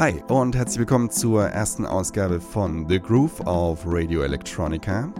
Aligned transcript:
Hi 0.00 0.14
und 0.28 0.56
herzlich 0.56 0.78
willkommen 0.78 1.10
zur 1.10 1.44
ersten 1.44 1.84
Ausgabe 1.84 2.40
von 2.40 2.88
The 2.88 2.98
Groove 2.98 3.42
auf 3.42 3.80
Radio 3.84 4.22
Electronica. 4.22 5.12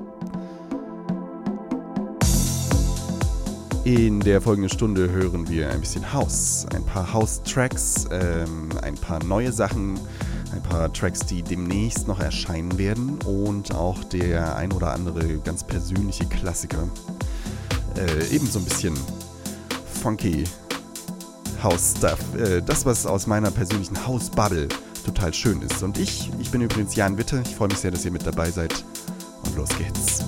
In 3.85 4.21
der 4.21 4.41
folgenden 4.41 4.71
Stunde 4.71 5.11
hören 5.11 5.47
wir 5.51 5.69
ein 5.69 5.81
bisschen 5.81 6.11
House, 6.15 6.65
ein 6.75 6.83
paar 6.87 7.13
House-Tracks, 7.13 8.09
ähm, 8.11 8.71
ein 8.81 8.95
paar 8.95 9.23
neue 9.23 9.53
Sachen, 9.53 10.01
ein 10.55 10.63
paar 10.63 10.91
Tracks, 10.91 11.27
die 11.27 11.43
demnächst 11.43 12.09
noch 12.09 12.21
erscheinen 12.21 12.79
werden 12.79 13.19
und 13.27 13.75
auch 13.75 14.03
der 14.05 14.57
ein 14.57 14.73
oder 14.73 14.95
andere 14.95 15.41
ganz 15.41 15.63
persönliche 15.63 16.25
Klassiker. 16.25 16.89
Äh, 17.97 18.35
ebenso 18.35 18.59
ein 18.59 18.65
bisschen 18.65 18.95
funky 20.03 20.45
House-Stuff. 21.63 22.19
Äh, 22.37 22.63
das, 22.63 22.87
was 22.87 23.07
aus 23.07 23.27
meiner 23.27 23.51
persönlichen 23.51 24.07
House-Bubble 24.07 24.69
total 25.05 25.33
schön 25.35 25.63
ist. 25.63 25.83
Und 25.83 25.99
ich, 25.99 26.31
ich 26.39 26.51
bin 26.51 26.61
übrigens 26.61 26.95
Jan 26.95 27.17
Witte. 27.19 27.43
Ich 27.47 27.57
freue 27.57 27.69
mich 27.69 27.79
sehr, 27.79 27.91
dass 27.91 28.05
ihr 28.05 28.11
mit 28.11 28.27
dabei 28.27 28.51
seid. 28.51 28.85
Und 29.45 29.57
los 29.57 29.71
geht's. 29.79 30.25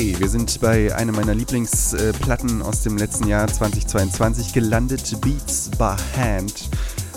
Okay, 0.00 0.18
wir 0.18 0.30
sind 0.30 0.62
bei 0.62 0.96
einer 0.96 1.12
meiner 1.12 1.34
Lieblingsplatten 1.34 2.62
aus 2.62 2.82
dem 2.84 2.96
letzten 2.96 3.28
Jahr 3.28 3.46
2022 3.46 4.54
gelandet. 4.54 5.20
Beats 5.20 5.68
by 5.76 5.94
Hand 6.16 6.70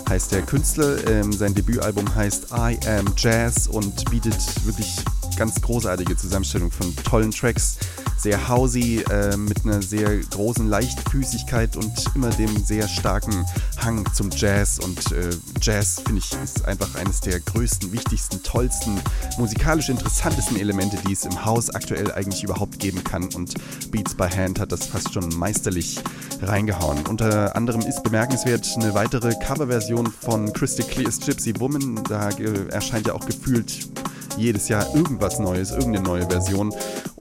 heißt 0.06 0.32
der 0.32 0.42
Künstler. 0.42 0.98
Ähm, 1.08 1.32
sein 1.32 1.54
Debütalbum 1.54 2.14
heißt 2.14 2.48
I 2.52 2.78
Am 2.86 3.06
Jazz 3.16 3.68
und 3.68 4.10
bietet 4.10 4.36
wirklich 4.66 5.02
ganz 5.38 5.62
großartige 5.62 6.14
Zusammenstellung 6.14 6.70
von 6.70 6.94
tollen 6.96 7.30
Tracks 7.30 7.78
sehr 8.18 8.48
housey, 8.48 9.02
äh, 9.10 9.36
mit 9.36 9.64
einer 9.64 9.80
sehr 9.80 10.18
großen 10.18 10.68
Leichtfüßigkeit 10.68 11.76
und 11.76 11.92
immer 12.14 12.30
dem 12.30 12.54
sehr 12.64 12.86
starken 12.86 13.46
Hang 13.78 14.04
zum 14.12 14.30
Jazz. 14.30 14.78
Und 14.78 15.10
äh, 15.12 15.30
Jazz, 15.64 16.02
finde 16.04 16.18
ich, 16.18 16.30
ist 16.44 16.66
einfach 16.66 16.94
eines 16.94 17.22
der 17.22 17.40
größten, 17.40 17.90
wichtigsten, 17.90 18.42
tollsten, 18.42 19.00
musikalisch 19.38 19.88
interessantesten 19.88 20.58
Elemente, 20.58 20.98
die 21.08 21.14
es 21.14 21.24
im 21.24 21.42
Haus 21.42 21.70
aktuell 21.70 22.12
eigentlich 22.12 22.44
überhaupt 22.44 22.78
geben 22.78 23.02
kann. 23.02 23.32
Und 23.32 23.54
Beats 23.90 24.14
by 24.14 24.28
Hand 24.28 24.60
hat 24.60 24.72
das 24.72 24.84
fast 24.84 25.14
schon 25.14 25.26
meisterlich 25.38 25.98
reingehauen. 26.42 27.06
Unter 27.06 27.56
anderem 27.56 27.80
ist 27.80 28.02
bemerkenswert 28.02 28.68
eine 28.76 28.92
weitere 28.92 29.32
Coverversion 29.36 30.06
von 30.06 30.52
Christy 30.52 30.82
Clears 30.82 31.18
Gypsy 31.20 31.58
Woman. 31.58 32.04
Da 32.10 32.28
erscheint 32.68 33.06
ja 33.06 33.14
auch 33.14 33.24
gefühlt 33.24 33.88
jedes 34.36 34.68
Jahr 34.68 34.94
irgendwas 34.94 35.38
Neues, 35.38 35.70
irgendeine 35.70 36.04
neue 36.04 36.28
Version. 36.28 36.74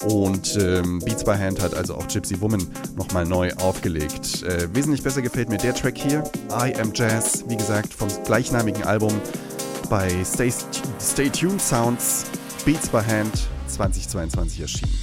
Und 0.04 0.58
ähm, 0.60 1.00
Beats 1.00 1.24
by 1.24 1.38
Hand 1.38 1.62
hat 1.62 1.74
also 1.76 1.96
auch 1.96 2.08
Gypsy 2.08 2.42
Woman 2.42 2.68
nochmal 2.96 3.26
neu 3.26 3.52
aufgelegt. 3.54 4.44
Äh, 4.44 4.74
wesentlich 4.74 5.04
besser 5.04 5.22
gefällt 5.22 5.50
mir 5.50 5.58
der 5.58 5.74
Track 5.74 5.98
hier, 5.98 6.24
I 6.50 6.76
Am 6.76 6.92
Jazz, 6.94 7.44
wie 7.48 7.58
gesagt, 7.58 7.94
vom 7.94 8.08
gleichnamigen 8.26 8.84
Album 8.84 9.14
bei 9.90 10.10
Stay, 10.24 10.52
Stay 11.00 11.30
Tuned 11.30 11.62
Sounds, 11.62 12.26
Beats 12.66 12.90
by 12.90 13.02
Hand 13.02 13.48
2022 13.68 14.62
erschienen. 14.62 14.94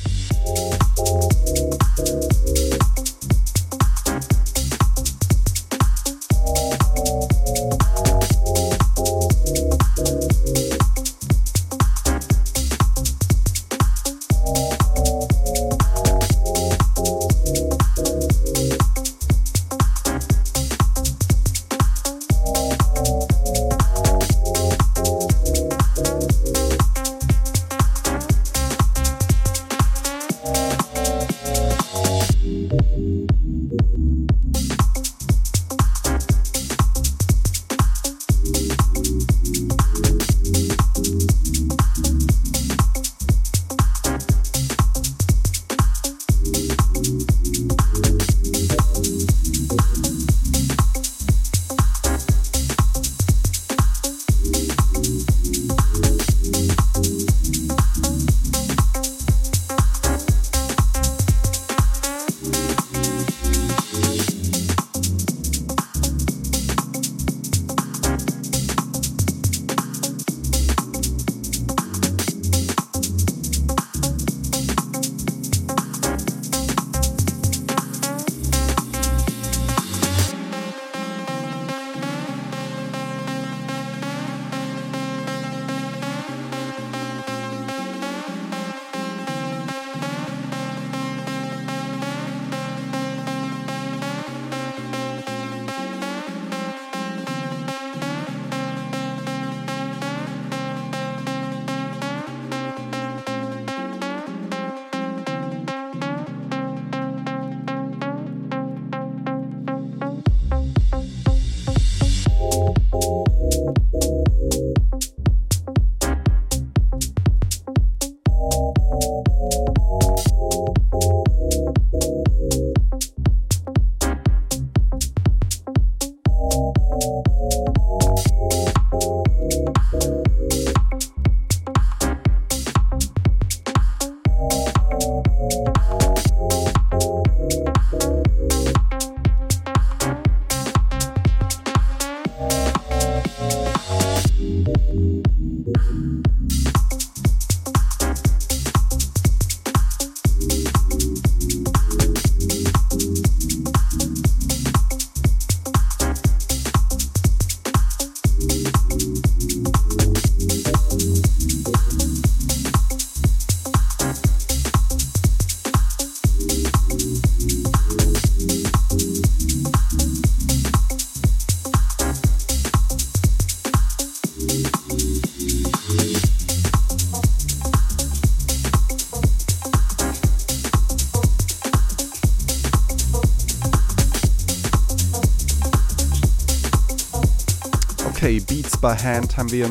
By 188.81 188.94
Hand 188.96 189.37
haben 189.37 189.51
wir. 189.51 189.67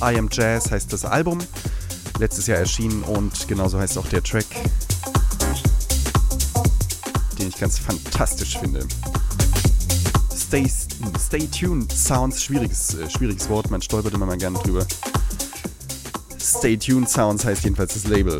I 0.00 0.16
Am 0.16 0.28
Jazz 0.30 0.70
heißt 0.70 0.92
das 0.92 1.04
Album. 1.04 1.38
Letztes 2.18 2.46
Jahr 2.46 2.58
erschienen 2.58 3.02
und 3.02 3.48
genauso 3.48 3.78
heißt 3.80 3.98
auch 3.98 4.06
der 4.06 4.22
Track, 4.22 4.46
den 7.38 7.48
ich 7.48 7.58
ganz 7.58 7.78
fantastisch 7.78 8.58
finde. 8.58 8.86
Stay, 10.36 10.70
stay 11.18 11.48
tuned 11.48 11.90
Sounds, 11.90 12.44
schwieriges, 12.44 12.94
äh, 12.94 13.10
schwieriges 13.10 13.48
Wort, 13.48 13.70
man 13.70 13.82
stolpert 13.82 14.14
immer 14.14 14.26
mal 14.26 14.38
gerne 14.38 14.58
drüber. 14.58 14.86
Stay 16.40 16.76
tuned 16.76 17.08
Sounds 17.08 17.44
heißt 17.44 17.64
jedenfalls 17.64 17.94
das 17.94 18.04
Label. 18.04 18.38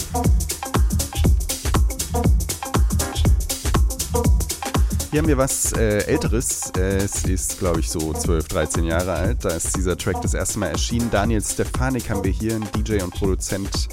Hier 5.10 5.20
haben 5.20 5.28
wir 5.28 5.38
was 5.38 5.72
äh, 5.72 6.04
Älteres. 6.04 6.61
Es 6.78 7.24
ist, 7.24 7.58
glaube 7.58 7.80
ich, 7.80 7.90
so 7.90 8.12
12, 8.12 8.48
13 8.48 8.84
Jahre 8.84 9.12
alt. 9.12 9.44
Da 9.44 9.50
ist 9.50 9.76
dieser 9.76 9.96
Track 9.96 10.22
das 10.22 10.34
erste 10.34 10.58
Mal 10.58 10.68
erschienen. 10.68 11.10
Daniel 11.10 11.42
Stefanik 11.42 12.08
haben 12.10 12.24
wir 12.24 12.32
hier, 12.32 12.56
ein 12.56 12.68
DJ 12.76 13.02
und 13.02 13.14
Produzent 13.14 13.88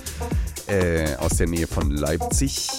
äh, 0.67 1.15
aus 1.17 1.37
der 1.37 1.47
Nähe 1.47 1.67
von 1.67 1.91
Leipzig. 1.91 2.69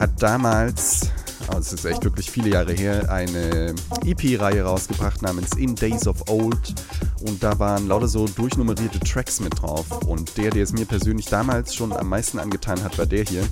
Hat 0.00 0.22
damals 0.22 1.10
es 1.58 1.72
ist 1.72 1.84
echt 1.84 2.04
wirklich 2.04 2.30
viele 2.30 2.50
Jahre 2.50 2.72
her, 2.72 3.10
eine 3.10 3.74
EP-Reihe 4.04 4.62
rausgebracht 4.62 5.22
namens 5.22 5.56
In 5.56 5.74
Days 5.74 6.06
of 6.06 6.28
Old. 6.28 6.74
Und 7.20 7.42
da 7.42 7.58
waren 7.58 7.88
lauter 7.88 8.08
so 8.08 8.26
durchnummerierte 8.26 9.00
Tracks 9.00 9.40
mit 9.40 9.60
drauf. 9.60 9.86
Und 10.06 10.36
der, 10.36 10.50
der 10.50 10.62
es 10.62 10.72
mir 10.72 10.86
persönlich 10.86 11.26
damals 11.26 11.74
schon 11.74 11.92
am 11.92 12.08
meisten 12.08 12.38
angetan 12.38 12.82
hat, 12.82 12.98
war 12.98 13.06
der 13.06 13.24
hier. 13.24 13.44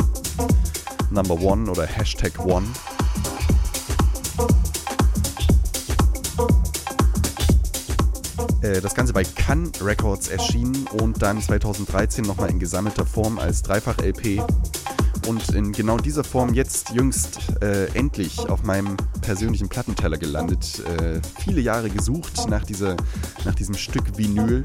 Number 1.10 1.40
One 1.40 1.70
oder 1.70 1.86
Hashtag 1.86 2.38
One. 2.44 2.66
Äh, 8.60 8.80
das 8.80 8.94
Ganze 8.94 9.12
bei 9.12 9.22
Can 9.22 9.70
Records 9.80 10.28
erschienen 10.28 10.86
und 11.00 11.22
dann 11.22 11.40
2013 11.40 12.24
nochmal 12.24 12.50
in 12.50 12.58
gesammelter 12.58 13.06
Form 13.06 13.38
als 13.38 13.62
Dreifach-LP 13.62 14.42
und 15.28 15.48
in 15.50 15.72
genau 15.72 15.98
dieser 15.98 16.24
Form 16.24 16.54
jetzt 16.54 16.90
jüngst 16.90 17.38
äh, 17.62 17.86
endlich 17.94 18.38
auf 18.48 18.64
meinem 18.64 18.96
persönlichen 19.20 19.68
Plattenteller 19.68 20.16
gelandet. 20.16 20.82
Äh, 20.86 21.20
viele 21.40 21.60
Jahre 21.60 21.90
gesucht 21.90 22.48
nach, 22.48 22.64
dieser, 22.64 22.96
nach 23.44 23.54
diesem 23.54 23.74
Stück 23.74 24.16
Vinyl 24.16 24.62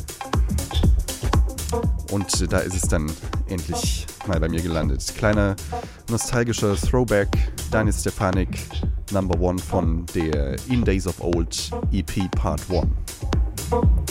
und 2.12 2.52
da 2.52 2.60
ist 2.60 2.76
es 2.76 2.84
dann 2.84 3.12
endlich 3.48 4.08
mal 4.28 4.40
bei 4.40 4.50
mir 4.50 4.62
gelandet. 4.62 5.14
Kleiner 5.16 5.56
nostalgischer 6.10 6.76
Throwback, 6.76 7.30
Daniel 7.72 7.94
Stefanik, 7.94 8.68
Number 9.12 9.40
One 9.40 9.60
von 9.60 10.06
der 10.16 10.56
In 10.70 10.84
Days 10.84 11.08
of 11.08 11.20
Old 11.20 11.72
EP 11.92 12.32
Part 12.32 12.62
1. 12.70 12.88
Oh. 13.76 14.04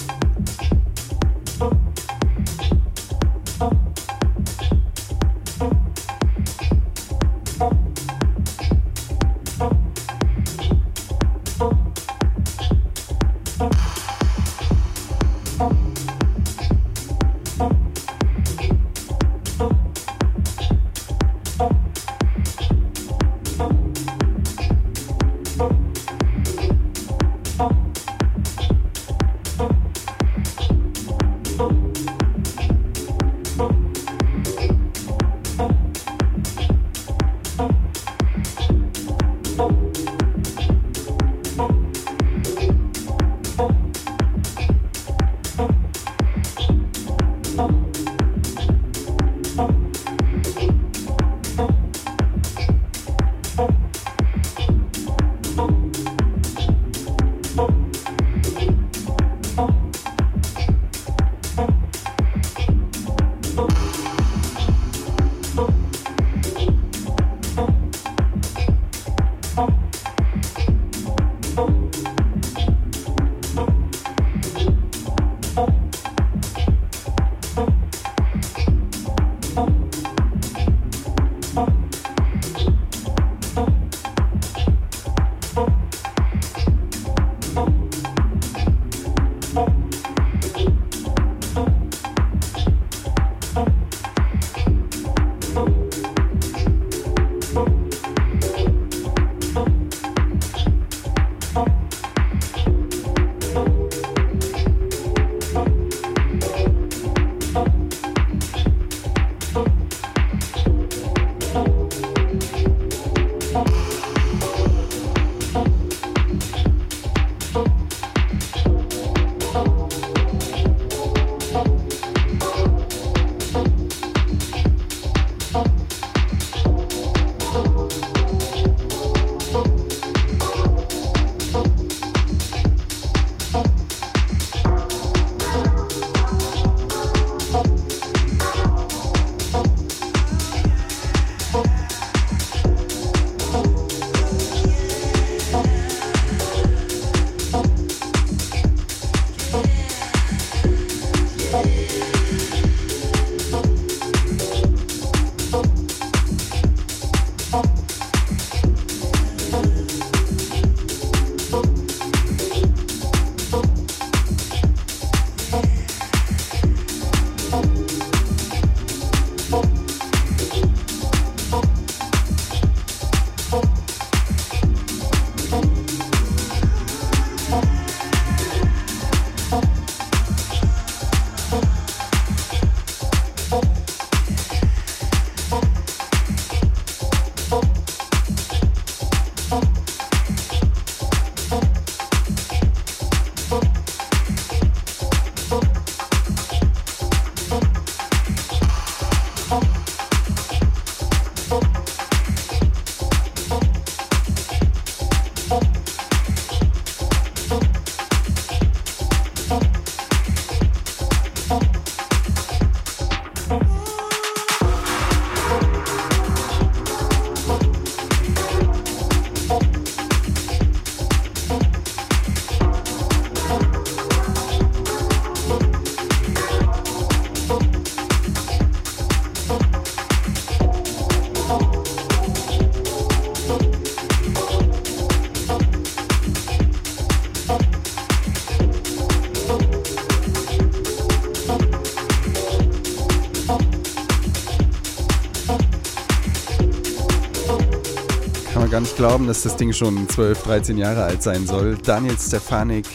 Glauben, 249.09 249.27
dass 249.27 249.43
das 249.43 249.57
Ding 249.57 249.73
schon 249.73 250.09
12, 250.09 250.45
13 250.45 250.79
Jahre 250.79 251.03
alt 251.03 251.25
sein 251.25 251.45
soll. 251.45 251.77
Daniel 251.77 252.17
Stefanik, 252.17 252.87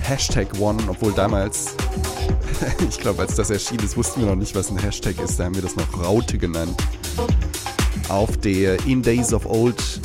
Hashtag 0.00 0.48
One, 0.58 0.82
obwohl 0.88 1.12
damals, 1.12 1.74
ich 2.88 2.98
glaube, 2.98 3.20
als 3.20 3.34
das 3.34 3.50
erschien 3.50 3.80
ist, 3.80 3.98
wussten 3.98 4.22
wir 4.22 4.28
noch 4.28 4.34
nicht, 4.34 4.54
was 4.54 4.70
ein 4.70 4.78
Hashtag 4.78 5.20
ist. 5.20 5.38
Da 5.38 5.44
haben 5.44 5.54
wir 5.54 5.60
das 5.60 5.76
noch 5.76 6.02
Raute 6.02 6.38
genannt. 6.38 6.74
Auf 8.08 8.34
der 8.38 8.82
In 8.86 9.02
Days 9.02 9.34
of 9.34 9.44
Old 9.44 10.00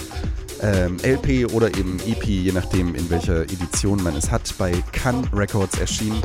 ähm, 0.62 0.98
LP 1.02 1.50
oder 1.54 1.70
eben 1.70 1.98
EP, 2.06 2.26
je 2.26 2.52
nachdem, 2.52 2.94
in 2.94 3.10
welcher 3.10 3.44
Edition 3.44 4.04
man 4.04 4.18
es 4.18 4.30
hat, 4.30 4.53
bei 4.58 4.74
Can 4.92 5.24
Records 5.34 5.80
erschienen. 5.80 6.22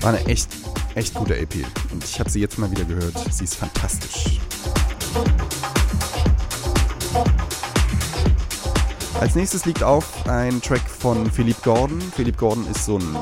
War 0.00 0.14
eine 0.14 0.24
echt, 0.26 0.48
echt 0.94 1.12
gute 1.14 1.34
LP. 1.34 1.66
Und 1.90 2.04
ich 2.04 2.20
habe 2.20 2.30
sie 2.30 2.38
jetzt 2.38 2.56
mal 2.56 2.70
wieder 2.70 2.84
gehört. 2.84 3.16
Sie 3.32 3.42
ist 3.42 3.56
fantastisch. 3.56 4.39
Als 9.20 9.34
nächstes 9.34 9.66
liegt 9.66 9.82
auf 9.82 10.26
ein 10.28 10.62
Track 10.62 10.88
von 10.88 11.30
Philippe 11.30 11.60
Gordon. 11.62 12.00
Philippe 12.00 12.38
Gordon 12.38 12.66
ist 12.70 12.86
so 12.86 12.96
ein, 12.96 13.18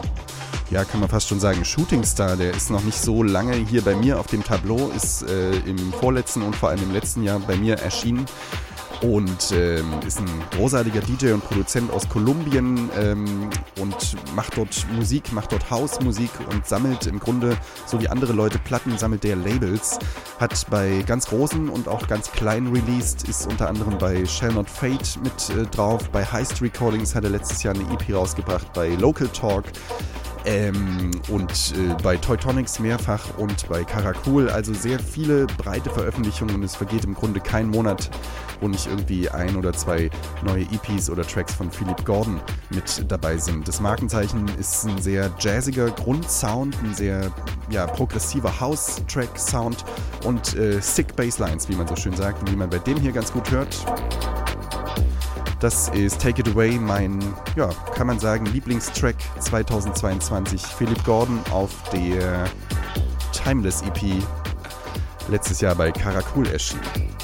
ja, 0.71 0.85
kann 0.85 1.01
man 1.01 1.09
fast 1.09 1.27
schon 1.27 1.41
sagen, 1.41 1.65
Shootingstar. 1.65 2.37
Der 2.37 2.53
ist 2.53 2.71
noch 2.71 2.85
nicht 2.85 3.03
so 3.03 3.25
lange 3.25 3.57
hier 3.57 3.83
bei 3.83 3.97
mir 3.97 4.21
auf 4.21 4.29
dem 4.29 4.45
Tableau, 4.45 4.93
ist 4.95 5.23
äh, 5.23 5.57
im 5.67 5.93
vorletzten 5.93 6.43
und 6.43 6.55
vor 6.55 6.69
allem 6.69 6.85
im 6.85 6.93
letzten 6.93 7.25
Jahr 7.25 7.41
bei 7.41 7.57
mir 7.57 7.81
erschienen 7.81 8.27
und 9.03 9.53
ähm, 9.53 9.93
ist 10.07 10.19
ein 10.19 10.29
großartiger 10.53 11.01
DJ 11.01 11.33
und 11.33 11.45
Produzent 11.45 11.91
aus 11.93 12.09
Kolumbien 12.09 12.91
ähm, 12.99 13.51
und 13.81 14.17
macht 14.35 14.57
dort 14.57 14.87
Musik, 14.97 15.33
macht 15.33 15.53
dort 15.53 15.71
Hausmusik 15.71 16.31
und 16.53 16.67
sammelt 16.67 17.07
im 17.07 17.21
Grunde, 17.21 17.57
so 17.87 18.01
wie 18.01 18.09
andere 18.09 18.33
Leute 18.33 18.59
Platten, 18.59 18.99
sammelt 18.99 19.25
der 19.25 19.37
Labels. 19.37 19.99
Hat 20.41 20.67
bei 20.71 21.05
ganz 21.07 21.27
großen 21.27 21.69
und 21.69 21.89
auch 21.89 22.07
ganz 22.09 22.33
kleinen 22.33 22.75
released, 22.75 23.29
ist 23.29 23.47
unter 23.47 23.69
anderem 23.69 23.99
bei 23.99 24.25
Shall 24.27 24.53
Not 24.53 24.69
Fade 24.69 24.99
mit 25.23 25.51
äh, 25.57 25.67
drauf, 25.67 26.09
bei 26.11 26.25
Heist 26.25 26.61
Recordings 26.61 27.15
hat 27.15 27.25
er 27.25 27.31
letztes 27.31 27.63
Jahr 27.63 27.75
eine 27.75 27.85
EP 27.93 28.15
rausgebracht, 28.15 28.73
bei 28.73 28.91
Local 28.91 29.29
Talk 29.29 29.65
ähm, 30.49 31.11
und 31.29 31.53
äh, 31.77 32.03
bei 32.03 32.17
Teutonics 32.17 32.79
mehrfach 32.79 33.37
und 33.37 33.69
bei 33.69 33.85
Karakul. 33.85 34.49
Also 34.49 34.73
sehr 34.73 34.99
viele 34.99 35.47
breite 35.47 35.91
Veröffentlichungen 35.91 36.55
und 36.55 36.63
es 36.63 36.75
vergeht 36.75 37.05
im 37.05 37.15
Grunde 37.15 37.39
kein 37.39 37.69
Monat, 37.69 38.11
wo 38.61 38.69
nicht 38.69 38.87
irgendwie 38.87 39.29
ein 39.29 39.57
oder 39.57 39.75
zwei 39.75 40.11
neue 40.43 40.63
EPs 40.63 41.11
oder 41.11 41.23
Tracks 41.23 41.53
von 41.53 41.71
Philip 41.71 42.03
Gordon 42.05 42.41
mit 42.71 43.05
dabei 43.09 43.37
sind. 43.37 43.69
Das 43.69 43.81
Markenzeichen 43.81 44.49
ist 44.59 44.87
ein 44.87 45.01
sehr 45.03 45.31
jazziger 45.39 45.91
Grundsound, 45.91 46.75
ein 46.83 46.95
sehr 46.95 47.31
ja, 47.71 47.87
progressiver 47.87 48.59
House-Track-Sound 48.59 49.85
und 50.25 50.57
äh, 50.57 50.81
sick 50.81 51.15
Basslines, 51.15 51.69
wie 51.69 51.77
man 51.77 51.87
so 51.87 51.97
schön 51.97 52.17
sagt, 52.17 52.51
wie 52.51 52.57
man 52.57 52.71
bei 52.71 52.79
dem 52.79 52.99
hier 52.99 53.13
ganz 53.13 53.33
gut 53.33 53.51
hört. 53.51 53.85
Das 55.61 55.89
ist 55.89 56.21
Take 56.21 56.43
It 56.43 56.49
Away, 56.49 56.79
mein, 56.79 57.19
ja, 57.57 57.69
kann 57.97 58.07
man 58.07 58.21
sagen, 58.21 58.47
Lieblingstrack 58.47 59.17
2022. 59.41 60.63
Philip 60.63 61.03
Gordon 61.05 61.41
auf 61.51 61.73
der 61.93 62.45
Timeless 63.33 63.83
EP 63.83 64.23
letztes 65.29 65.61
Jahr 65.61 65.75
bei 65.75 65.91
Karakul 65.91 66.47
erschienen. 66.47 67.18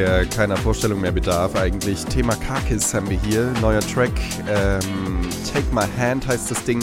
Der 0.00 0.24
keiner 0.24 0.56
Vorstellung 0.56 1.02
mehr 1.02 1.12
bedarf 1.12 1.54
eigentlich. 1.56 2.06
Thema 2.06 2.34
Kakis 2.36 2.94
haben 2.94 3.10
wir 3.10 3.20
hier. 3.20 3.52
Neuer 3.60 3.80
Track. 3.80 4.10
Ähm, 4.48 5.20
Take 5.52 5.66
My 5.74 5.84
Hand 5.98 6.26
heißt 6.26 6.50
das 6.50 6.64
Ding. 6.64 6.82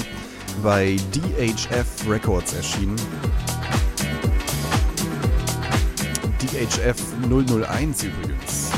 Bei 0.62 0.98
DHF 1.16 2.08
Records 2.08 2.54
erschienen. 2.54 2.96
DHF 6.40 6.98
001 7.28 8.04
übrigens. 8.04 8.70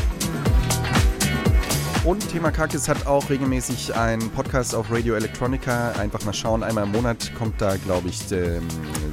Und 2.06 2.30
Thema 2.30 2.52
Kakis 2.52 2.88
hat 2.88 3.06
auch 3.08 3.30
regelmäßig 3.30 3.94
einen 3.94 4.30
Podcast 4.30 4.74
auf 4.74 4.90
Radio 4.90 5.16
Electronica. 5.16 5.92
Einfach 6.00 6.24
mal 6.24 6.34
schauen, 6.34 6.64
einmal 6.64 6.86
im 6.86 6.94
Monat 6.94 7.34
kommt 7.38 7.60
da, 7.60 7.76
glaube 7.76 8.08
ich, 8.08 8.32
ähm, 8.32 8.66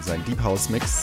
sein 0.02 0.24
Deep 0.24 0.40
House 0.44 0.70
Mix. 0.70 0.95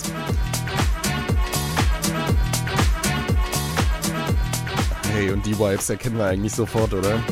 Hey, 5.14 5.30
und 5.30 5.46
die 5.46 5.56
Vibes 5.60 5.92
erkennen 5.92 6.18
wir 6.18 6.26
eigentlich 6.26 6.54
sofort, 6.54 6.92
oder? 6.92 7.24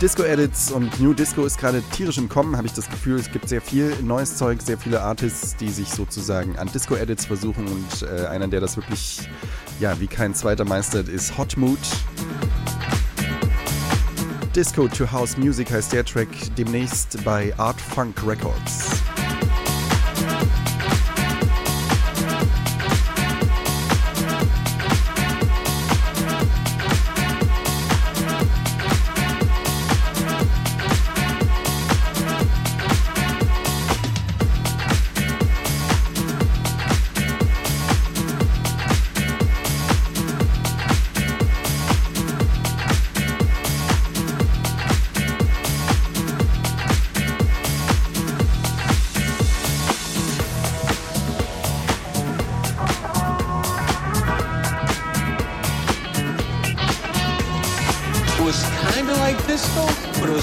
Disco-Edits 0.00 0.72
und 0.72 0.98
New 0.98 1.12
Disco 1.12 1.44
ist 1.44 1.58
gerade 1.58 1.82
tierisch 1.92 2.16
im 2.16 2.30
Kommen, 2.30 2.56
habe 2.56 2.66
ich 2.66 2.72
das 2.72 2.88
Gefühl. 2.88 3.18
Es 3.18 3.30
gibt 3.30 3.46
sehr 3.50 3.60
viel 3.60 3.94
neues 4.00 4.38
Zeug, 4.38 4.62
sehr 4.62 4.78
viele 4.78 5.02
Artists, 5.02 5.56
die 5.56 5.68
sich 5.68 5.90
sozusagen 5.90 6.56
an 6.56 6.72
Disco-Edits 6.72 7.26
versuchen 7.26 7.66
und 7.66 8.02
äh, 8.02 8.28
einer, 8.28 8.48
der 8.48 8.60
das 8.60 8.78
wirklich, 8.78 9.28
ja, 9.78 10.00
wie 10.00 10.06
kein 10.06 10.34
zweiter 10.34 10.64
meistert, 10.64 11.08
ist 11.08 11.36
Hot 11.36 11.58
Mood. 11.58 11.78
Disco 14.56 14.88
to 14.88 15.12
House 15.12 15.36
Music 15.36 15.70
heißt 15.70 15.92
der 15.92 16.06
Track 16.06 16.28
demnächst 16.56 17.22
bei 17.24 17.52
Art 17.58 17.78
Funk 17.78 18.26
Records. 18.26 19.02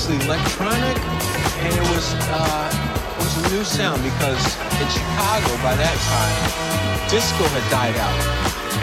electronic 0.10 0.98
and 1.66 1.74
it 1.74 1.86
was 1.90 2.14
uh, 2.30 2.70
it 3.18 3.24
was 3.24 3.36
a 3.46 3.56
new 3.56 3.64
sound 3.64 4.02
because 4.04 4.44
in 4.82 4.88
Chicago 4.90 5.50
by 5.64 5.76
that 5.76 5.98
time 6.10 7.10
disco 7.10 7.44
had 7.44 7.72
died 7.72 7.96
out. 7.98 8.20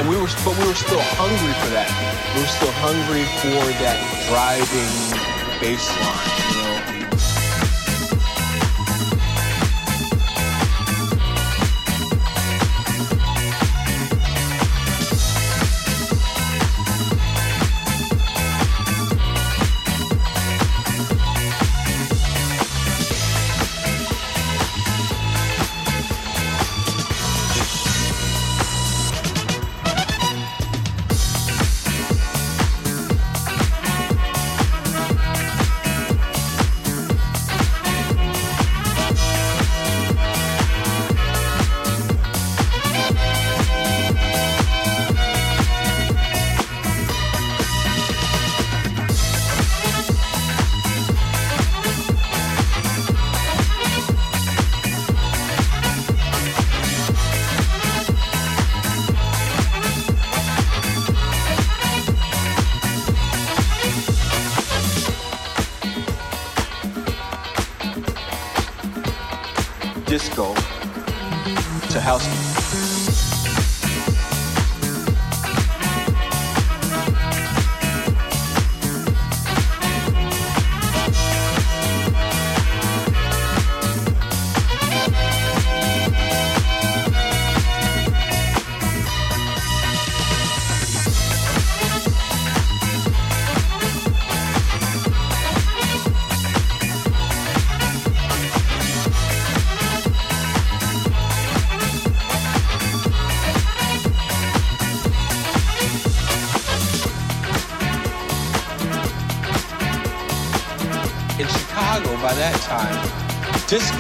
And 0.01 0.09
we 0.09 0.17
were 0.17 0.29
but 0.45 0.57
we 0.59 0.67
were 0.67 0.75
still 0.75 1.03
hungry 1.19 1.55
for 1.63 1.71
that. 1.71 1.91
We 2.35 2.41
were 2.41 2.49
still 2.49 2.73
hungry 2.81 3.25
for 3.39 3.63
that 3.83 3.99
driving 4.29 5.61
bass 5.61 5.87
line 6.01 6.62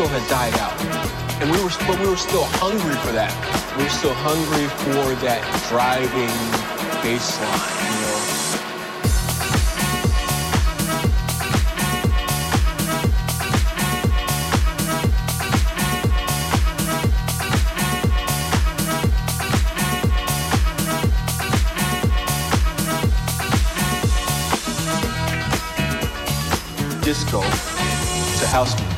disco 0.02 0.18
had 0.18 0.28
died 0.28 0.54
out. 0.58 0.80
And 1.40 1.50
we 1.50 1.62
were, 1.62 1.70
but 1.86 1.98
we 2.00 2.08
were 2.08 2.16
still 2.16 2.44
hungry 2.44 2.94
for 2.96 3.12
that. 3.12 3.32
We 3.76 3.84
were 3.84 3.90
still 3.90 4.14
hungry 4.14 4.66
for 4.84 5.14
that 5.22 5.42
driving 5.68 6.28
bass 7.02 7.40
line, 7.40 7.94
you 7.94 8.00
know. 8.00 8.18
disco 27.02 27.40
to 27.42 28.46
house 28.46 28.74
music. 28.78 28.91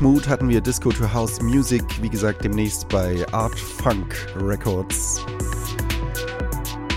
Mood 0.00 0.28
hatten 0.28 0.48
wir 0.48 0.60
Disco 0.60 0.90
to 0.90 1.12
House 1.12 1.40
Music, 1.40 1.82
wie 2.02 2.08
gesagt, 2.08 2.44
demnächst 2.44 2.88
bei 2.88 3.24
Art 3.32 3.58
Funk 3.58 4.14
Records. 4.40 5.24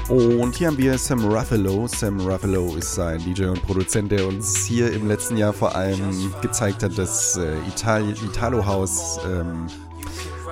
Und 0.10 0.56
hier 0.56 0.68
haben 0.68 0.78
wir 0.78 0.98
Sam 0.98 1.24
Ruffalo. 1.24 1.88
Sam 1.88 2.20
Ruffalo 2.20 2.76
ist 2.76 2.98
ein 2.98 3.20
DJ 3.20 3.46
und 3.46 3.62
Produzent, 3.62 4.12
der 4.12 4.26
uns 4.28 4.66
hier 4.66 4.92
im 4.92 5.08
letzten 5.08 5.38
Jahr 5.38 5.54
vor 5.54 5.76
allem 5.76 6.34
gezeigt 6.42 6.82
hat, 6.84 6.98
dass 6.98 7.38
äh, 7.38 7.58
Itali 7.68 8.12
Italo 8.12 8.66
House 8.66 9.20
ähm, 9.26 9.68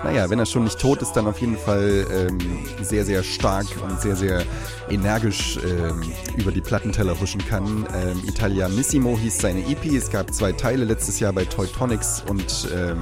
naja, 0.04 0.30
wenn 0.30 0.40
er 0.40 0.46
schon 0.46 0.64
nicht 0.64 0.80
tot 0.80 1.02
ist, 1.02 1.14
dann 1.14 1.28
auf 1.28 1.40
jeden 1.40 1.58
Fall 1.58 2.06
ähm, 2.12 2.38
sehr, 2.82 3.06
sehr 3.06 3.24
stark 3.24 3.68
und 3.84 4.00
sehr, 4.00 4.16
sehr 4.16 4.44
energisch 4.90 5.60
ähm, 5.64 6.02
über 6.38 6.52
die 6.52 6.62
Plattenteller 6.62 7.20
huschen 7.20 7.46
kann. 7.46 7.88
Ähm, 7.94 8.22
Italianissimo 8.28 9.18
hieß 9.18 9.40
seine 9.40 9.60
EP. 9.62 9.86
Es 9.86 10.10
gab 10.10 10.34
zwei 10.34 10.52
Teile 10.52 10.86
letztes 10.86 11.20
Jahr 11.20 11.34
bei 11.34 11.46
Teutonics 11.46 12.24
und 12.28 12.70
ähm, 12.74 12.98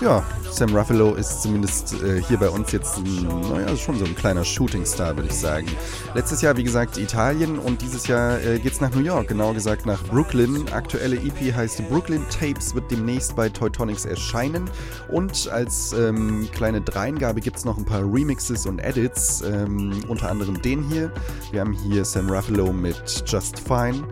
ja, 0.00 0.22
Sam 0.50 0.74
Ruffalo 0.74 1.14
ist 1.14 1.42
zumindest 1.42 1.94
äh, 2.02 2.22
hier 2.22 2.38
bei 2.38 2.48
uns 2.48 2.72
jetzt 2.72 2.98
naja, 3.02 3.76
schon 3.76 3.98
so 3.98 4.04
ein 4.04 4.14
kleiner 4.14 4.44
Shootingstar, 4.44 5.16
würde 5.16 5.28
ich 5.28 5.34
sagen. 5.34 5.66
Letztes 6.14 6.42
Jahr, 6.42 6.56
wie 6.56 6.64
gesagt, 6.64 6.98
Italien 6.98 7.58
und 7.58 7.82
dieses 7.82 8.06
Jahr 8.06 8.40
äh, 8.42 8.58
geht's 8.58 8.80
nach 8.80 8.90
New 8.94 9.00
York, 9.00 9.28
genauer 9.28 9.54
gesagt 9.54 9.86
nach 9.86 10.02
Brooklyn. 10.04 10.66
Aktuelle 10.72 11.16
EP 11.16 11.54
heißt 11.54 11.88
Brooklyn 11.88 12.22
Tapes, 12.28 12.74
wird 12.74 12.90
demnächst 12.90 13.36
bei 13.36 13.48
Teutonics 13.48 14.04
erscheinen. 14.04 14.70
Und 15.08 15.48
als 15.48 15.92
ähm, 15.92 16.48
kleine 16.52 16.80
Dreingabe 16.80 17.40
gibt's 17.40 17.64
noch 17.64 17.76
ein 17.76 17.84
paar 17.84 18.02
Remixes 18.02 18.66
und 18.66 18.78
Edits, 18.78 19.42
ähm, 19.42 20.04
unter 20.08 20.30
anderem 20.30 20.60
den 20.60 20.82
hier. 20.88 21.12
Wir 21.50 21.60
haben 21.60 21.72
hier 21.72 22.04
Sam 22.04 22.30
Ruffalo 22.30 22.72
mit 22.72 23.24
Just 23.26 23.58
Fine 23.58 24.06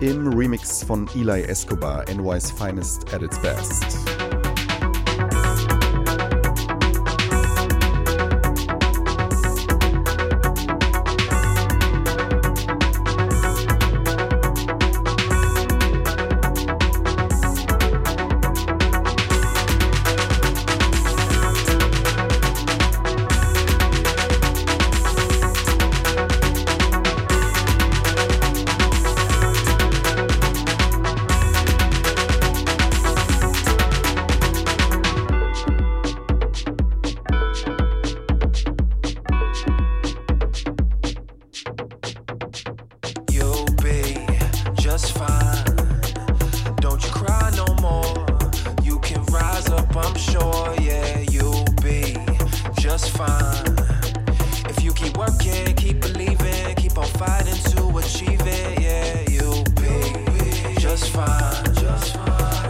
im 0.00 0.26
Remix 0.28 0.82
von 0.82 1.08
Eli 1.14 1.42
Escobar, 1.42 2.04
NY's 2.12 2.50
Finest 2.50 3.12
at 3.14 3.22
its 3.22 3.38
Best. 3.40 3.84
fighting 57.18 57.60
to 57.72 57.98
achieve 57.98 58.40
it. 58.46 58.80
Yeah, 58.80 59.24
you'll 59.28 59.64
be 59.80 60.74
just 60.80 61.10
fine. 61.10 61.64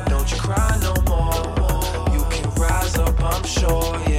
Don't 0.07 0.31
you 0.31 0.39
cry 0.39 0.79
no 0.81 0.95
more. 1.09 1.35
You 2.15 2.25
can 2.31 2.49
rise 2.55 2.97
up, 2.99 3.21
I'm 3.23 3.45
sure. 3.45 4.12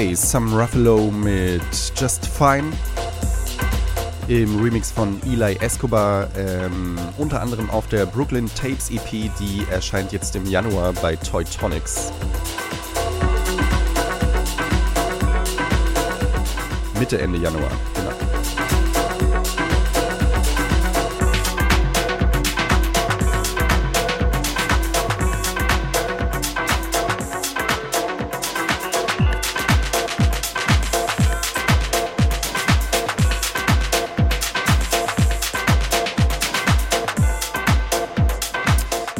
Okay, 0.00 0.14
Sam 0.14 0.54
Ruffalo 0.54 1.10
mit 1.10 1.60
Just 1.94 2.24
Fine 2.24 2.72
im 4.28 4.62
Remix 4.62 4.90
von 4.90 5.20
Eli 5.30 5.58
Escobar, 5.60 6.26
ähm, 6.38 6.96
unter 7.18 7.42
anderem 7.42 7.68
auf 7.68 7.86
der 7.88 8.06
Brooklyn 8.06 8.48
Tapes 8.54 8.88
EP, 8.88 9.30
die 9.38 9.66
erscheint 9.70 10.10
jetzt 10.12 10.34
im 10.36 10.46
Januar 10.46 10.94
bei 10.94 11.16
Toy 11.16 11.44
Tonics. 11.44 12.12
Mitte, 16.98 17.20
Ende 17.20 17.36
Januar. 17.36 17.70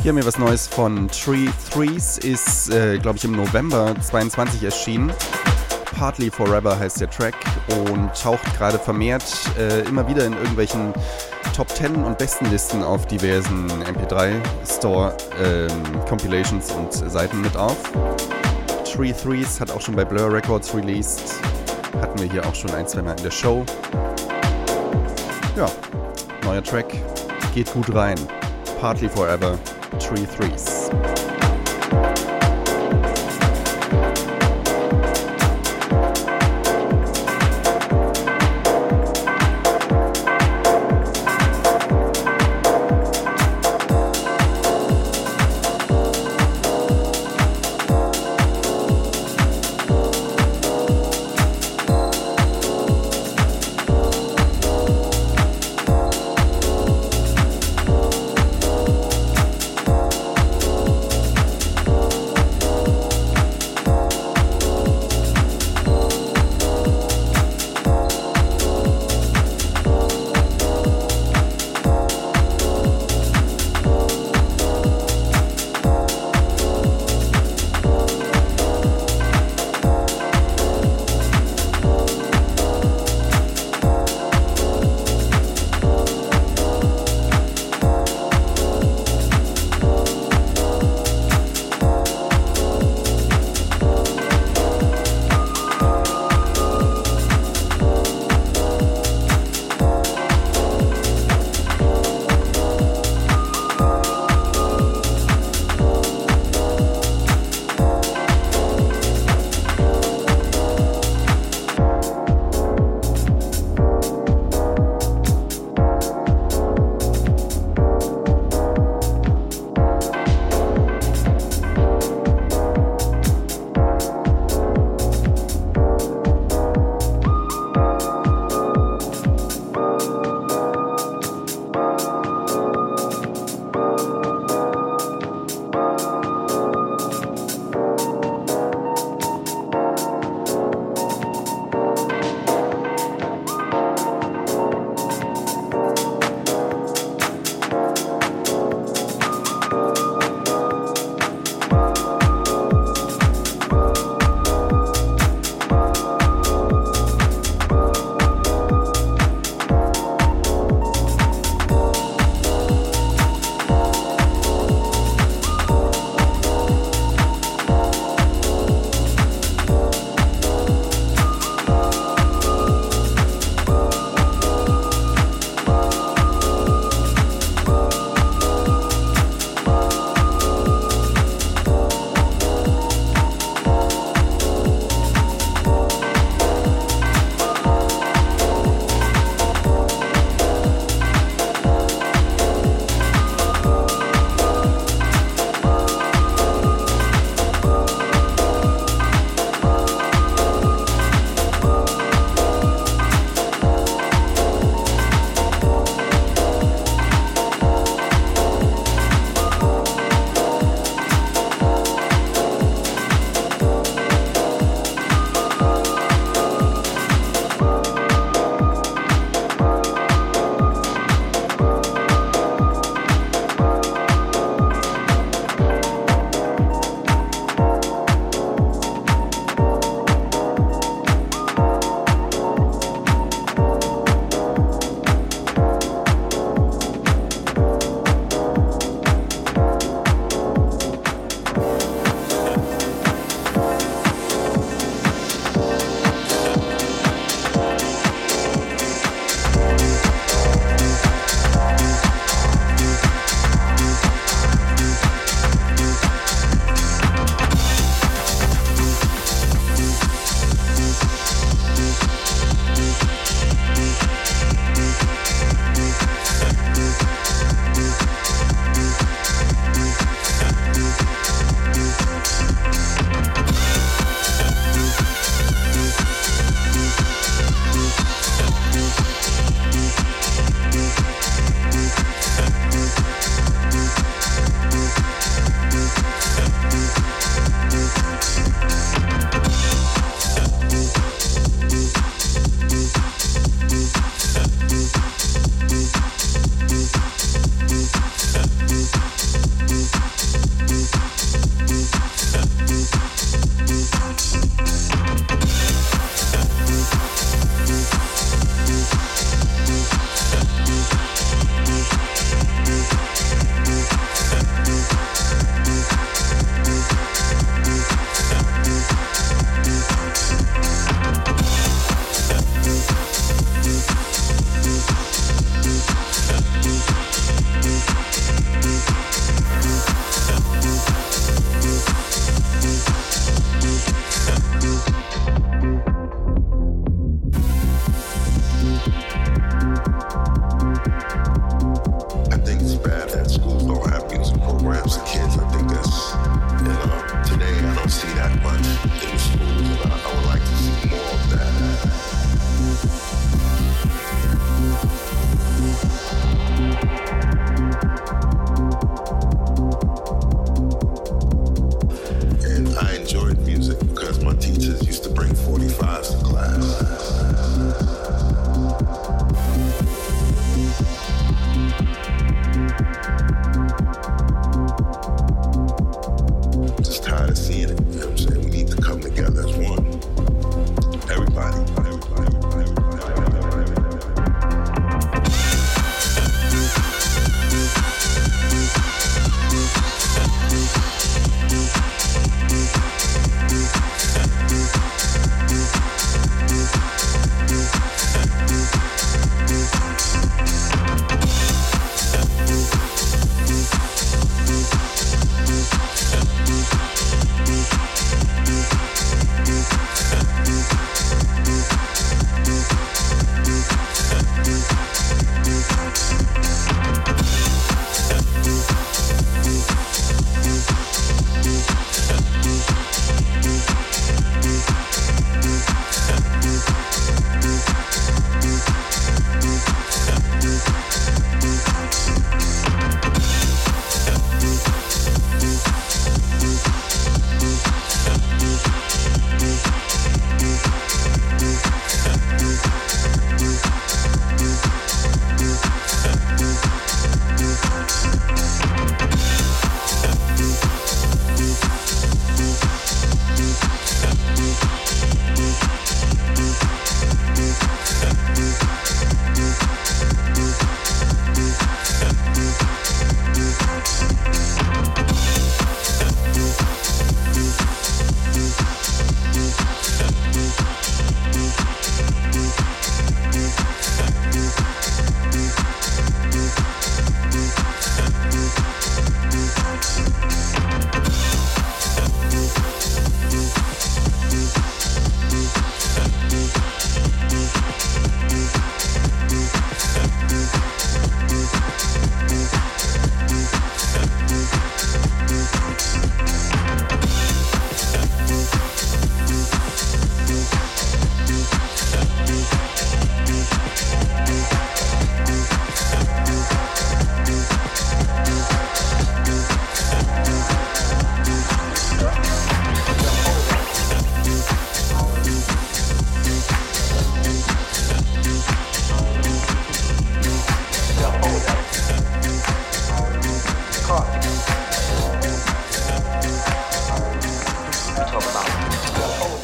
Hier 0.02 0.12
haben 0.12 0.16
wir 0.16 0.24
was 0.24 0.38
Neues 0.38 0.66
von 0.66 1.08
Tree 1.08 1.48
Threes, 1.70 2.16
ist, 2.16 2.70
äh, 2.70 2.96
glaube 2.96 3.18
ich, 3.18 3.24
im 3.24 3.32
November 3.32 3.94
22 4.00 4.62
erschienen. 4.62 5.12
Partly 5.94 6.30
Forever 6.30 6.78
heißt 6.78 7.02
der 7.02 7.10
Track 7.10 7.34
und 7.68 8.10
taucht 8.14 8.56
gerade 8.56 8.78
vermehrt 8.78 9.22
äh, 9.58 9.80
immer 9.80 10.08
wieder 10.08 10.24
in 10.24 10.32
irgendwelchen 10.32 10.94
Top 11.54 11.68
10 11.68 12.02
und 12.02 12.16
besten 12.16 12.46
Listen 12.46 12.82
auf 12.82 13.06
diversen 13.08 13.70
MP3 13.70 14.36
Store 14.66 15.14
ähm, 15.38 15.70
Compilations 16.08 16.72
und 16.72 16.90
Seiten 16.94 17.42
mit 17.42 17.54
auf. 17.54 17.76
Tree 18.90 19.12
Threes 19.12 19.60
hat 19.60 19.70
auch 19.70 19.82
schon 19.82 19.96
bei 19.96 20.06
Blur 20.06 20.32
Records 20.32 20.74
released. 20.74 21.34
Hatten 22.00 22.18
wir 22.20 22.32
hier 22.32 22.46
auch 22.46 22.54
schon 22.54 22.70
ein, 22.70 22.88
zwei 22.88 23.02
Mal 23.02 23.18
in 23.18 23.24
der 23.24 23.30
Show. 23.30 23.66
Ja, 25.56 25.70
neuer 26.44 26.64
Track. 26.64 26.86
Geht 27.54 27.70
gut 27.74 27.94
rein. 27.94 28.18
Partly 28.80 29.10
Forever, 29.10 29.58
Tree 29.98 30.24
Threes. 30.24 30.79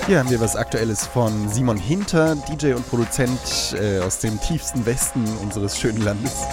Hier 0.07 0.21
haben 0.21 0.31
wir 0.31 0.39
was 0.39 0.55
Aktuelles 0.55 1.05
von 1.05 1.49
Simon 1.49 1.77
Hinter, 1.77 2.37
DJ 2.37 2.75
und 2.75 2.89
Produzent 2.89 3.75
äh, 3.77 3.99
aus 3.99 4.21
dem 4.21 4.41
tiefsten 4.41 4.87
Westen 4.87 5.27
unseres 5.39 5.77
schönen 5.77 6.01
Landes. 6.01 6.45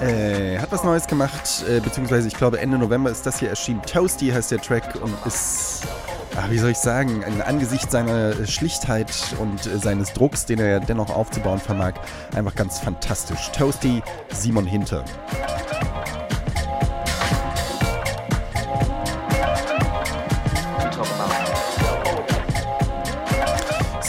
Äh, 0.00 0.58
hat 0.58 0.72
was 0.72 0.82
Neues 0.82 1.06
gemacht, 1.06 1.62
äh, 1.68 1.80
beziehungsweise 1.80 2.26
ich 2.26 2.34
glaube 2.34 2.58
Ende 2.58 2.78
November 2.78 3.10
ist 3.10 3.26
das 3.26 3.38
hier 3.38 3.50
erschienen. 3.50 3.82
Toasty 3.82 4.28
heißt 4.28 4.50
der 4.50 4.62
Track 4.62 4.94
und 5.02 5.14
ist, 5.26 5.82
ach, 6.34 6.48
wie 6.48 6.56
soll 6.56 6.70
ich 6.70 6.78
sagen, 6.78 7.22
ein 7.22 7.42
Angesicht 7.42 7.90
seiner 7.90 8.46
Schlichtheit 8.46 9.12
und 9.38 9.66
äh, 9.66 9.76
seines 9.76 10.14
Drucks, 10.14 10.46
den 10.46 10.58
er 10.58 10.80
dennoch 10.80 11.10
aufzubauen 11.10 11.58
vermag, 11.58 11.92
einfach 12.34 12.54
ganz 12.54 12.78
fantastisch. 12.78 13.50
Toasty, 13.52 14.02
Simon 14.32 14.64
Hinter. 14.64 15.04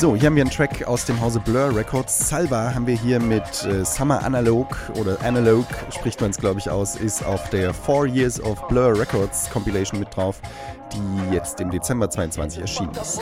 So, 0.02 0.16
hier 0.16 0.26
haben 0.26 0.36
wir 0.36 0.41
einen 0.41 0.49
Track 0.49 0.88
aus 0.88 1.06
dem 1.06 1.22
Hause 1.22 1.39
Blur 1.39 1.76
Records. 1.76 2.28
Salva 2.28 2.74
haben 2.74 2.88
wir 2.88 2.97
hier 2.97 3.20
mit 3.20 3.43
äh, 3.66 3.86
Summer 3.86 4.24
Analog 4.24 4.76
oder 4.99 5.22
Analog, 5.22 5.68
spricht 5.95 6.20
man 6.22 6.32
es 6.32 6.39
glaube 6.39 6.60
ich 6.60 6.72
aus, 6.72 6.95
ist 6.95 7.24
auf 7.24 7.52
der 7.52 7.72
Four 7.72 8.08
Years 8.08 8.41
of 8.41 8.68
Blur 8.68 8.99
Records 8.99 9.47
Compilation 9.52 9.99
mit 9.99 10.16
drauf, 10.16 10.41
die 10.91 11.36
jetzt 11.36 11.60
im 11.60 11.70
Dezember 11.70 12.10
22 12.10 12.62
erschienen 12.62 12.95
ist. 12.99 13.20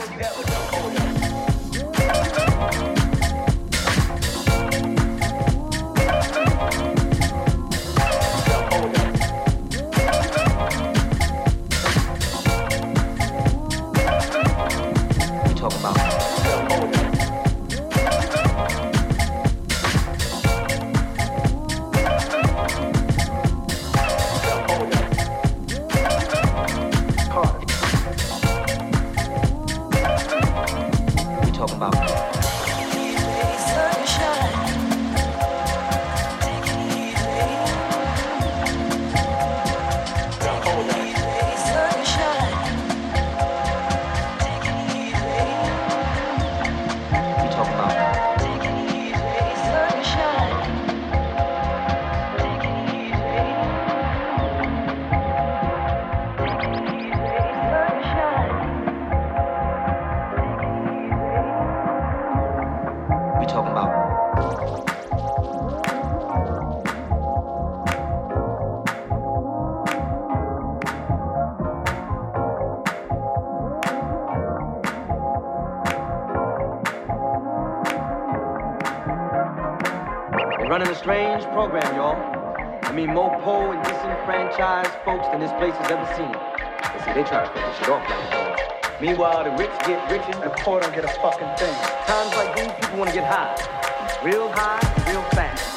Meanwhile, 89.00 89.44
the 89.44 89.50
rich 89.52 89.70
get 89.86 90.10
richer, 90.10 90.40
the 90.40 90.50
poor 90.58 90.80
don't 90.80 90.92
get 90.92 91.04
a 91.04 91.08
fucking 91.22 91.46
thing. 91.56 91.74
Times 92.04 92.34
like 92.34 92.56
these, 92.56 92.72
people 92.80 92.98
want 92.98 93.10
to 93.10 93.14
get 93.14 93.24
high. 93.24 93.54
Real 94.24 94.50
high, 94.50 94.80
real 95.08 95.22
fast. 95.30 95.69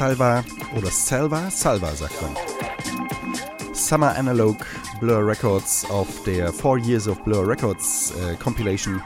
Salva 0.00 0.42
oder 0.74 0.90
Salva, 0.90 1.50
Salva 1.50 1.94
sagt 1.94 2.22
man. 2.22 2.34
Summer 3.74 4.16
Analog 4.16 4.56
Blur 4.98 5.26
Records 5.26 5.84
auf 5.90 6.22
der 6.24 6.54
Four 6.54 6.78
Years 6.78 7.06
of 7.06 7.22
Blur 7.22 7.46
Records 7.46 8.12
äh, 8.12 8.34
Compilation. 8.36 9.02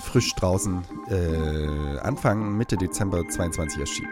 Frisch 0.00 0.32
draußen, 0.36 0.84
äh, 1.08 1.98
Anfang, 2.02 2.56
Mitte 2.56 2.76
Dezember 2.76 3.28
22 3.28 3.80
erschienen. 3.80 4.10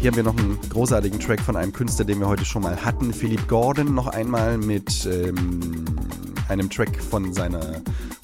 Hier 0.00 0.10
haben 0.10 0.16
wir 0.16 0.24
noch 0.24 0.36
einen 0.36 0.58
großartigen 0.68 1.20
Track 1.20 1.42
von 1.42 1.54
einem 1.54 1.72
Künstler, 1.72 2.06
den 2.06 2.18
wir 2.18 2.26
heute 2.26 2.44
schon 2.44 2.62
mal 2.62 2.84
hatten. 2.84 3.14
Philipp 3.14 3.46
Gordon 3.46 3.94
noch 3.94 4.08
einmal 4.08 4.58
mit 4.58 5.06
ähm, 5.06 5.84
einem 6.48 6.68
Track 6.68 7.00
von 7.00 7.32
seiner 7.32 7.82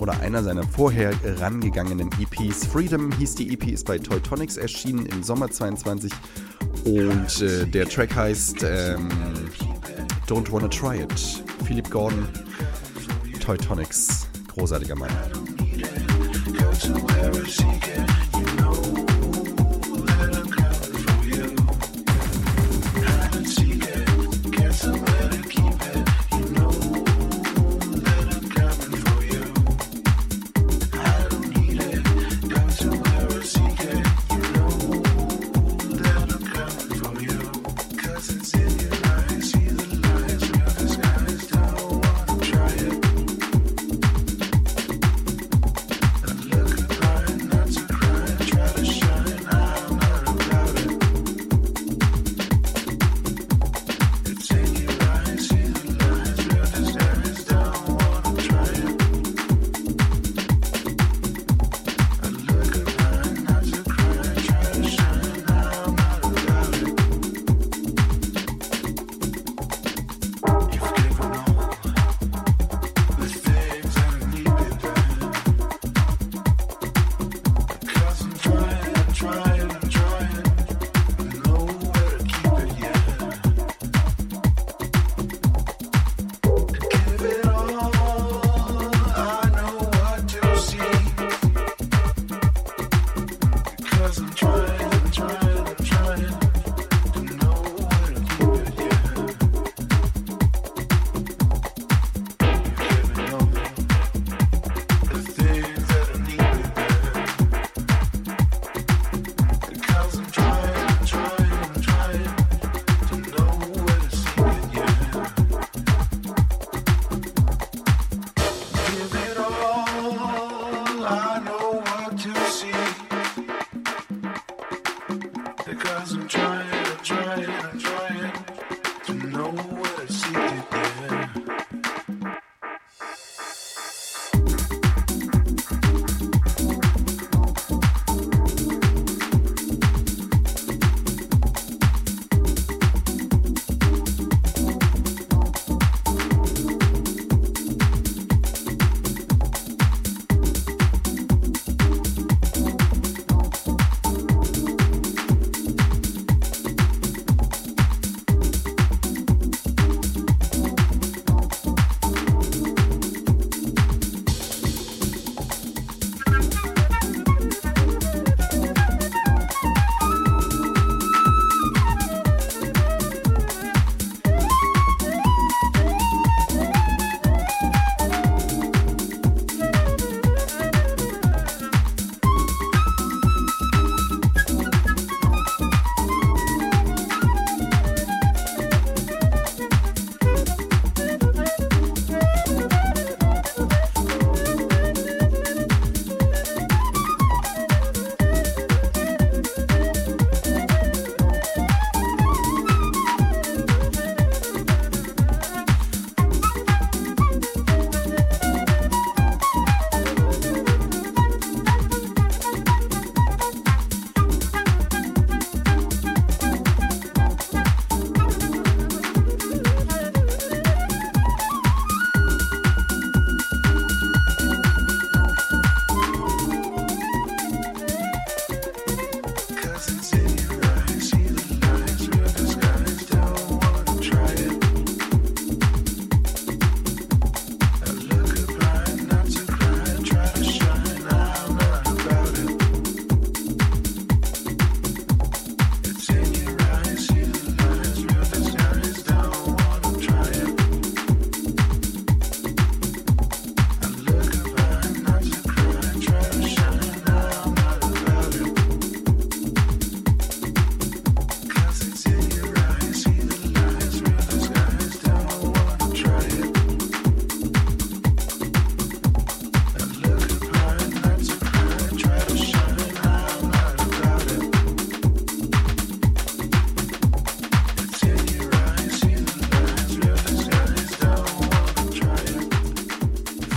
oder 0.09 0.21
einer 0.21 0.43
seiner 0.43 0.63
vorher 0.63 1.15
herangegangenen 1.21 2.09
EPs. 2.19 2.67
Freedom 2.67 3.13
hieß 3.13 3.35
die 3.35 3.53
EP, 3.53 3.69
ist 3.69 3.87
bei 3.87 3.99
Teutonics 3.99 4.57
erschienen 4.57 5.05
im 5.07 5.23
Sommer 5.23 5.51
22 5.51 6.11
und 6.85 7.43
äh, 7.43 7.67
der 7.67 7.87
Track 7.87 8.15
heißt 8.15 8.63
ähm, 8.63 9.09
Don't 10.27 10.51
Wanna 10.51 10.69
Try 10.69 11.03
It. 11.03 11.45
Philip 11.65 11.91
Gordon, 11.91 12.27
Toy 13.41 13.59
Tonics, 13.59 14.27
großartiger 14.55 14.97
Mann. 14.97 15.38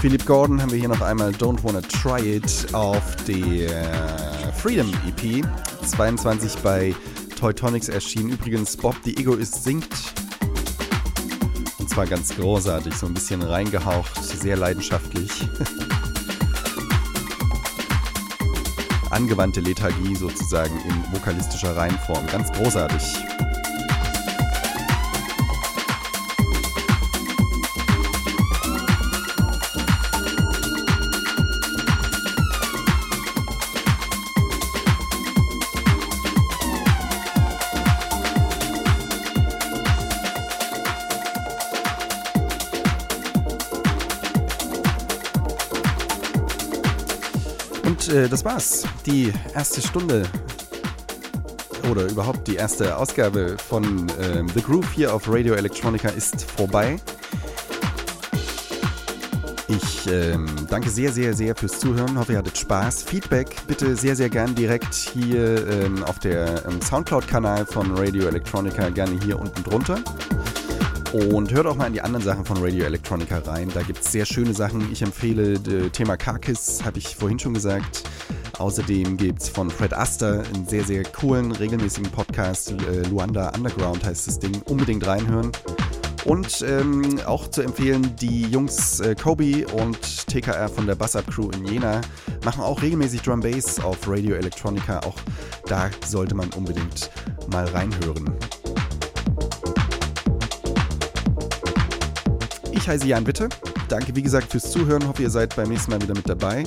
Philip 0.02 0.26
Gordon 0.26 0.60
haben 0.60 0.72
wir 0.72 0.80
hier 0.80 0.90
noch 0.90 1.02
einmal 1.02 1.30
Don't 1.30 1.64
Wanna 1.64 1.82
Try 1.82 2.38
It 2.38 2.74
auf 2.74 3.16
der 3.28 4.52
Freedom 4.58 4.92
EP 5.08 5.46
22 5.86 6.56
bei 6.64 6.96
Teutonics 7.40 7.88
erschienen. 7.88 8.32
Übrigens, 8.32 8.76
Bob 8.76 8.96
the 9.04 9.16
Egoist 9.16 9.64
singt. 9.64 9.88
Und 11.78 11.88
zwar 11.88 12.08
ganz 12.08 12.36
großartig, 12.36 12.96
so 12.96 13.06
ein 13.06 13.14
bisschen 13.14 13.44
reingehaucht, 13.44 14.24
sehr 14.24 14.58
leidenschaftlich. 14.58 15.30
Angewandte 19.12 19.62
Lethargie 19.62 20.16
sozusagen 20.16 20.82
in 20.82 21.14
vokalistischer 21.14 21.78
Reihenform. 21.78 22.26
Ganz 22.26 22.52
großartig. 22.54 23.31
Äh, 48.12 48.30
das 48.30 48.46
war's. 48.46 48.84
Die 49.06 49.34
erste 49.56 49.82
Stunde 49.82 50.24
oder 51.90 52.04
überhaupt 52.10 52.48
die 52.48 52.56
erste 52.56 52.96
Ausgabe 52.96 53.58
von 53.58 54.10
äh, 54.10 54.44
The 54.54 54.62
Groove 54.62 54.92
hier 54.94 55.14
auf 55.14 55.28
Radio 55.28 55.56
Electronica 55.56 56.10
ist 56.10 56.44
vorbei. 56.44 57.00
Ich 59.68 60.08
ähm, 60.12 60.48
danke 60.70 60.90
sehr, 60.90 61.14
sehr, 61.14 61.34
sehr 61.34 61.56
fürs 61.56 61.80
Zuhören. 61.80 62.20
Hoffe, 62.20 62.34
ihr 62.34 62.40
hattet 62.40 62.58
Spaß. 62.58 63.04
Feedback 63.04 63.56
bitte 63.68 63.96
sehr, 63.96 64.16
sehr 64.16 64.30
gern 64.30 64.54
direkt 64.54 64.94
hier 64.94 65.68
ähm, 65.68 66.04
auf 66.04 66.20
der 66.20 66.66
ähm, 66.66 66.82
Soundcloud-Kanal 66.82 67.66
von 67.66 67.96
Radio 67.98 68.28
Electronica, 68.28 68.90
gerne 68.90 69.18
hier 69.24 69.40
unten 69.40 69.64
drunter. 69.64 70.00
Und 71.14 71.52
hört 71.52 71.68
auch 71.68 71.76
mal 71.76 71.88
in 71.88 71.94
die 71.94 72.02
anderen 72.02 72.24
Sachen 72.24 72.46
von 72.46 72.58
Radio 72.58 72.86
Electronica 72.86 73.40
rein. 73.40 73.70
Da 73.74 73.82
gibt 73.82 74.00
es 74.00 74.14
sehr 74.14 74.26
schöne 74.26 74.54
Sachen. 74.54 74.92
Ich 74.94 75.02
empfehle 75.02 75.60
das 75.60 75.92
Thema 75.92 76.16
Karkis, 76.16 76.86
habe 76.86 77.00
ich 77.00 77.18
vorhin 77.18 77.38
schon 77.38 77.54
gesagt. 77.54 78.04
Außerdem 78.58 79.18
gibt 79.18 79.42
es 79.42 79.50
von 79.50 79.70
Fred 79.70 79.94
Aster 79.94 80.44
einen 80.54 80.66
sehr, 80.66 80.86
sehr 80.86 81.04
coolen, 81.04 81.52
regelmäßigen 81.52 82.12
Podcast. 82.12 82.72
Äh, 82.72 83.02
Luanda 83.10 83.50
Underground 83.50 84.06
heißt 84.06 84.28
das 84.28 84.40
Ding. 84.40 84.62
Unbedingt 84.66 85.06
reinhören. 85.06 85.52
Und 86.24 86.62
ähm, 86.62 87.20
auch 87.26 87.48
zu 87.50 87.62
empfehlen, 87.62 88.16
die 88.22 88.44
Jungs 88.44 89.00
äh, 89.00 89.16
Kobe 89.16 89.66
und 89.68 90.28
TKR 90.28 90.70
von 90.70 90.86
der 90.86 90.96
Bus 90.96 91.16
Up 91.16 91.28
Crew 91.28 91.50
in 91.50 91.66
Jena 91.66 92.02
machen 92.46 92.64
auch 92.64 92.82
regelmäßig 92.82 93.24
Drum 93.24 93.42
Bass 93.42 93.80
auf 93.80 94.08
Radio 94.08 94.36
Electronica. 94.36 95.00
Auch 95.00 95.18
da 95.66 95.90
sollte 96.06 96.36
man 96.36 96.50
unbedingt 96.52 97.10
mal 97.52 97.66
reinhören. 97.66 98.32
Ich 102.82 102.90
heiße 102.90 103.06
Jan 103.06 103.28
Witte. 103.28 103.48
Danke 103.90 104.16
wie 104.16 104.24
gesagt 104.24 104.52
fürs 104.52 104.72
Zuhören. 104.72 105.08
Hoffe, 105.08 105.22
ihr 105.22 105.30
seid 105.30 105.56
beim 105.56 105.70
nächsten 105.70 105.92
Mal 105.92 106.02
wieder 106.02 106.16
mit 106.16 106.28
dabei. 106.28 106.64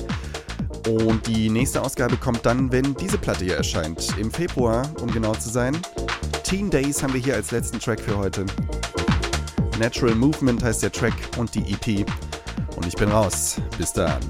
Und 0.87 1.27
die 1.27 1.49
nächste 1.49 1.81
Ausgabe 1.81 2.15
kommt 2.15 2.45
dann, 2.45 2.71
wenn 2.71 2.93
diese 2.95 3.17
Platte 3.17 3.43
hier 3.43 3.57
erscheint. 3.57 4.17
Im 4.17 4.31
Februar, 4.31 4.89
um 5.01 5.11
genau 5.11 5.33
zu 5.33 5.49
sein. 5.49 5.77
Teen 6.45 6.69
Days 6.69 7.03
haben 7.03 7.13
wir 7.13 7.19
hier 7.19 7.35
als 7.35 7.51
letzten 7.51 7.81
Track 7.81 7.99
für 7.99 8.17
heute. 8.17 8.45
Natural 9.77 10.15
Movement 10.15 10.63
heißt 10.63 10.83
der 10.83 10.91
Track 10.93 11.15
und 11.35 11.53
die 11.53 11.73
EP. 11.73 12.09
Und 12.77 12.87
ich 12.87 12.95
bin 12.95 13.09
raus. 13.09 13.57
Bis 13.77 13.91
dann. 13.91 14.21